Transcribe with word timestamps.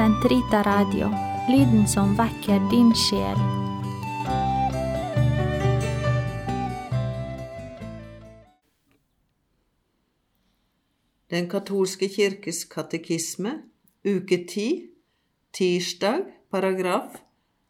Sentrita 0.00 0.62
Radio, 0.62 1.10
lyden 1.48 1.82
som 1.88 2.14
vekker 2.16 2.62
din 2.70 2.88
sjel. 2.96 3.40
Den 11.28 11.50
katolske 11.52 12.08
kirkes 12.08 12.62
katekisme, 12.72 13.52
uke 14.08 14.40
10, 14.46 14.88
tirsdag, 15.52 16.24
paragraf 16.48 17.20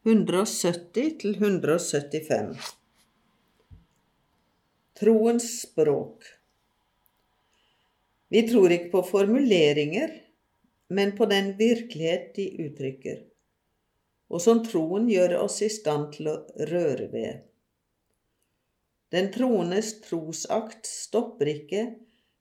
170 0.07 1.19
til 1.25 1.35
175. 1.35 2.73
Troens 5.03 5.53
språk. 5.67 6.31
Vi 8.31 8.47
tror 8.55 8.79
ikke 8.79 8.93
på 8.95 9.07
formuleringer, 9.17 10.30
men 10.91 11.15
på 11.17 11.27
den 11.31 11.55
virkelighet 11.59 12.33
de 12.37 12.49
uttrykker, 12.67 13.23
og 14.31 14.43
som 14.43 14.65
troen 14.67 15.09
gjør 15.11 15.37
oss 15.45 15.61
i 15.63 15.71
stand 15.71 16.11
til 16.17 16.31
å 16.33 16.37
røre 16.71 17.07
ved. 17.13 17.47
Den 19.11 19.31
troendes 19.35 19.97
trosakt 20.05 20.87
stopper 20.87 21.51
ikke 21.51 21.85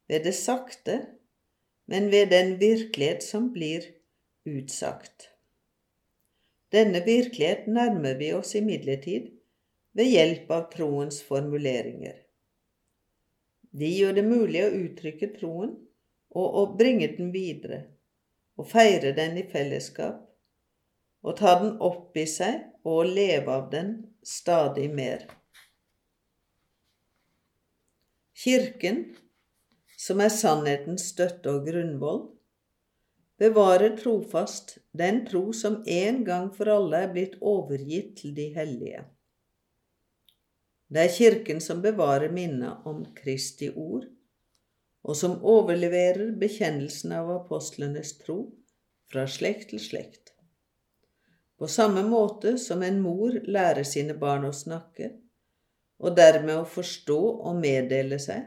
ved 0.09 0.25
det 0.25 0.35
sakte, 0.37 0.99
men 1.89 2.09
ved 2.13 2.29
den 2.33 2.55
virkelighet 2.61 3.25
som 3.25 3.49
blir 3.53 3.85
utsagt. 4.49 5.29
Denne 6.73 7.01
virkelighet 7.05 7.65
nærmer 7.69 8.17
vi 8.17 8.33
oss 8.37 8.53
imidlertid 8.57 9.31
ved 9.97 10.11
hjelp 10.13 10.51
av 10.53 10.67
troens 10.73 11.21
formuleringer. 11.25 12.17
De 13.73 13.89
gjør 13.89 14.17
det 14.17 14.25
mulig 14.25 14.61
å 14.65 14.73
uttrykke 14.73 15.31
troen 15.37 15.73
og 16.29 16.59
å 16.61 16.63
bringe 16.77 17.09
den 17.17 17.33
videre, 17.33 17.87
og 18.59 18.67
feire 18.67 19.13
den 19.15 19.37
i 19.39 19.45
fellesskap, 19.47 20.19
og 21.23 21.35
ta 21.39 21.55
den 21.61 21.77
opp 21.83 22.17
i 22.19 22.25
seg 22.27 22.87
og 22.87 23.07
leve 23.07 23.53
av 23.55 23.69
den 23.71 23.93
stadig 24.23 24.89
mer. 24.91 25.23
Kirken 28.39 29.03
som 29.99 30.21
er 30.23 30.31
sannhetens 30.31 31.09
støtte 31.11 31.51
og 31.51 31.65
grunnvoll, 31.67 32.21
bevarer 33.39 33.95
trofast 33.99 34.77
den 34.95 35.21
tro 35.27 35.49
som 35.55 35.79
en 35.87 36.21
gang 36.27 36.47
for 36.55 36.71
alle 36.71 37.03
er 37.05 37.11
blitt 37.15 37.37
overgitt 37.39 38.17
til 38.19 38.35
de 38.35 38.49
hellige. 38.55 39.05
Det 40.89 41.03
er 41.03 41.13
Kirken 41.15 41.59
som 41.63 41.83
bevarer 41.83 42.31
minnet 42.33 42.87
om 42.89 43.03
Kristi 43.15 43.69
ord, 43.75 44.07
og 45.03 45.15
som 45.17 45.37
overleverer 45.45 46.33
bekjennelsen 46.39 47.13
av 47.15 47.31
apostlenes 47.33 48.17
tro 48.19 48.41
fra 49.11 49.25
slekt 49.27 49.71
til 49.71 49.81
slekt. 49.81 50.33
På 51.59 51.67
samme 51.67 52.05
måte 52.07 52.57
som 52.57 52.83
en 52.83 53.01
mor 53.03 53.35
lærer 53.43 53.83
sine 53.87 54.15
barn 54.15 54.45
å 54.47 54.53
snakke, 54.55 55.11
og 55.99 56.15
dermed 56.15 56.61
å 56.61 56.67
forstå 56.67 57.19
og 57.19 57.59
meddele 57.59 58.19
seg, 58.23 58.45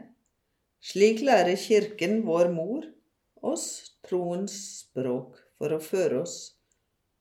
slik 0.81 1.21
lærer 1.21 1.59
Kirken, 1.59 2.23
vår 2.25 2.49
mor, 2.53 2.87
oss 3.43 3.67
troens 4.07 4.55
språk 4.79 5.37
for 5.59 5.75
å 5.75 5.81
føre 5.83 6.23
oss 6.23 6.37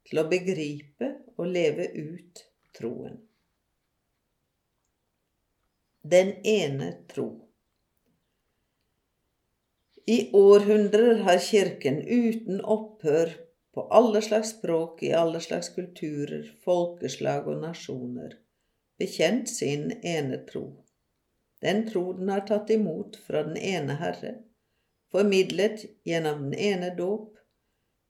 til 0.08 0.22
å 0.22 0.28
begripe 0.30 1.10
og 1.36 1.50
leve 1.52 1.90
ut 1.92 2.44
troen. 2.76 3.20
Den 6.02 6.34
ene 6.48 6.88
tro. 7.10 7.28
I 10.06 10.32
århundrer 10.34 11.22
har 11.26 11.38
Kirken 11.38 12.02
uten 12.02 12.60
opphør 12.60 13.34
på 13.74 13.86
alle 13.94 14.22
slags 14.22 14.56
språk, 14.56 15.02
i 15.02 15.12
alle 15.16 15.40
slags 15.40 15.68
kulturer, 15.74 16.48
folkeslag 16.64 17.46
og 17.48 17.60
nasjoner 17.62 18.38
bekjent 18.98 19.48
sin 19.50 19.90
ene 20.06 20.38
tro 20.46 20.66
den 21.62 21.84
tro 21.86 22.12
den 22.18 22.30
har 22.32 22.42
tatt 22.46 22.70
imot 22.74 23.16
fra 23.26 23.44
den 23.46 23.56
ene 23.56 23.94
Herre, 24.00 24.32
formidlet 25.14 25.84
gjennom 26.08 26.48
den 26.48 26.56
ene 26.58 26.88
dåp, 26.98 27.36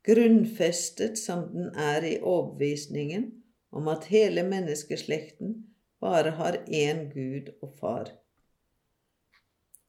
grunnfestet 0.09 1.21
som 1.21 1.45
den 1.53 1.69
er 1.77 2.07
i 2.09 2.15
overbevisningen 2.19 3.29
om 3.77 3.91
at 3.93 4.09
hele 4.13 4.45
menneskeslekten 4.49 5.53
bare 6.01 6.33
har 6.41 6.59
én 6.65 7.05
Gud 7.13 7.53
og 7.61 7.77
Far. 7.81 8.09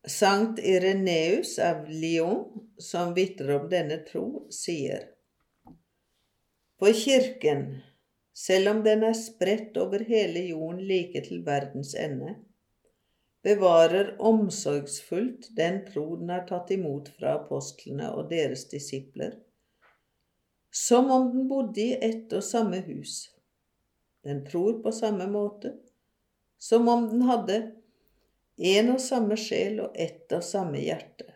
Sankt 0.07 0.59
Ireneus 0.59 1.59
av 1.59 1.89
Lyon, 1.89 2.69
som 2.77 3.13
vitner 3.13 3.55
om 3.55 3.69
denne 3.71 4.01
tro, 4.03 4.47
sier 4.51 5.05
For 6.75 6.91
Kirken, 6.91 7.77
selv 8.35 8.71
om 8.73 8.81
den 8.83 9.05
er 9.07 9.15
spredt 9.15 9.77
over 9.79 10.03
hele 10.03 10.41
jorden 10.49 10.81
like 10.89 11.21
til 11.23 11.45
verdens 11.45 11.93
ende, 11.95 12.33
bevarer 13.47 14.17
omsorgsfullt 14.19 15.47
den 15.55 15.85
tro 15.87 16.17
den 16.19 16.33
har 16.35 16.43
tatt 16.49 16.73
imot 16.75 17.07
fra 17.15 17.37
apostlene 17.37 18.09
og 18.11 18.27
deres 18.33 18.65
disipler, 18.73 19.37
som 20.67 21.07
om 21.15 21.29
den 21.31 21.47
bodde 21.47 21.79
i 21.79 21.95
ett 21.95 22.33
og 22.35 22.43
samme 22.43 22.81
hus. 22.89 23.29
Den 24.27 24.43
tror 24.43 24.81
på 24.83 24.91
samme 24.91 25.29
måte, 25.31 25.77
som 26.59 26.91
om 26.91 27.07
den 27.07 27.23
hadde 27.27 27.61
en 28.57 28.91
og 28.93 29.01
samme 29.01 29.37
sjel 29.39 29.79
og 29.83 29.95
ett 29.99 30.31
og 30.35 30.43
samme 30.45 30.81
hjerte. 30.81 31.29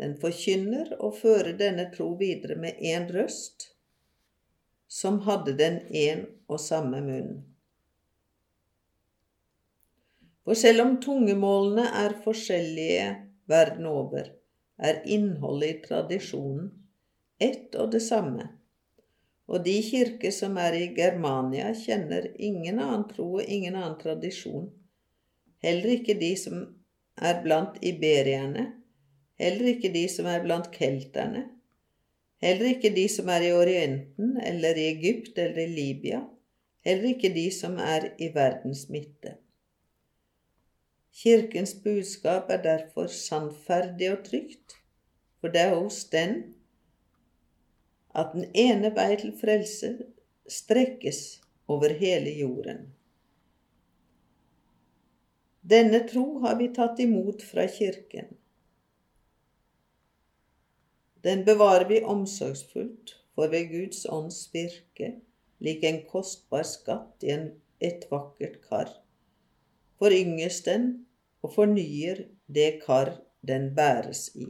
Den 0.00 0.16
forkynner 0.20 0.94
og 0.98 1.18
fører 1.18 1.52
denne 1.58 1.90
tro 1.92 2.14
videre 2.16 2.56
med 2.56 2.78
én 2.80 3.08
røst, 3.12 3.74
som 4.88 5.20
hadde 5.26 5.54
den 5.58 5.80
en 5.90 6.26
og 6.48 6.60
samme 6.60 7.02
munn. 7.04 7.34
For 10.44 10.58
selv 10.58 10.86
om 10.86 10.96
tungemålene 11.02 11.84
er 12.04 12.16
forskjellige 12.24 13.10
verden 13.50 13.86
over, 13.86 14.32
er 14.80 15.02
innholdet 15.04 15.68
i 15.68 15.80
tradisjonen 15.84 16.70
ett 17.40 17.74
og 17.74 17.92
det 17.92 18.00
samme, 18.04 18.48
og 19.48 19.64
de 19.64 19.76
kirker 19.82 20.32
som 20.34 20.58
er 20.60 20.76
i 20.76 20.88
Germania, 20.96 21.70
kjenner 21.74 22.28
ingen 22.36 22.78
annen 22.78 23.06
tro 23.08 23.26
og 23.38 23.46
ingen 23.46 23.78
annen 23.78 23.96
tradisjon, 24.00 24.68
heller 25.64 25.96
ikke 25.96 26.16
de 26.20 26.34
som 26.38 26.60
er 27.16 27.40
blant 27.44 27.78
iberierne, 27.84 28.66
heller 29.40 29.74
ikke 29.74 29.92
de 29.94 30.06
som 30.08 30.28
er 30.30 30.42
blant 30.44 30.70
kelterne, 30.72 31.44
heller 32.42 32.74
ikke 32.74 32.92
de 32.96 33.06
som 33.12 33.28
er 33.28 33.46
i 33.48 33.52
Orienten 33.52 34.36
eller 34.46 34.76
i 34.76 34.88
Egypt 34.94 35.38
eller 35.38 35.62
i 35.64 35.74
Libya, 35.74 36.22
heller 36.84 37.12
ikke 37.14 37.32
de 37.34 37.46
som 37.52 37.76
er 37.76 38.10
i 38.18 38.30
verdens 38.34 38.88
midte. 38.88 39.36
Kirkens 41.20 41.74
budskap 41.84 42.48
er 42.48 42.62
derfor 42.62 43.06
sannferdig 43.12 44.12
og 44.12 44.24
trygt, 44.24 44.78
for 45.40 45.52
det 45.52 45.60
er 45.60 45.74
hos 45.74 46.04
den 46.12 46.54
at 48.14 48.32
den 48.34 48.46
ene 48.54 48.90
vei 48.94 49.12
til 49.20 49.34
frelse 49.40 49.90
strekkes 50.50 51.40
over 51.70 51.92
hele 52.00 52.32
jorden. 52.40 52.88
Denne 55.70 56.00
tro 56.08 56.40
har 56.42 56.56
vi 56.58 56.70
tatt 56.74 56.98
imot 56.98 57.42
fra 57.46 57.66
Kirken. 57.70 58.32
Den 61.22 61.44
bevarer 61.44 61.86
vi 61.88 62.00
omsorgsfullt, 62.02 63.14
for 63.34 63.52
ved 63.52 63.68
Guds 63.70 64.06
ånds 64.08 64.48
virke, 64.54 65.12
lik 65.60 65.84
en 65.84 66.00
kostbar 66.10 66.66
skatt 66.66 67.22
i 67.22 67.34
en, 67.36 67.46
et 67.80 68.08
vakkert 68.10 68.58
kar 68.66 68.90
Foryngres 70.00 70.62
den 70.64 70.84
og 71.44 71.52
fornyer 71.54 72.22
det 72.48 72.80
kar 72.84 73.12
den 73.46 73.74
bæres 73.76 74.30
i. 74.34 74.46